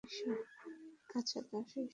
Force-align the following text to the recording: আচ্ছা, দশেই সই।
আচ্ছা, 1.15 1.39
দশেই 1.49 1.63
সই। 1.71 1.87